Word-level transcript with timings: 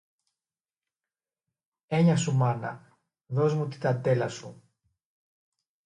Έννοια 1.87 2.17
σου, 2.17 2.35
Μάνα, 2.35 2.97
δώσ' 3.27 3.53
μου 3.53 3.67
την 3.67 3.79
ταντέλα 3.79 4.27
σου. 4.29 4.63